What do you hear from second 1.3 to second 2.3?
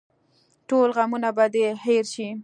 به دې هېر شي.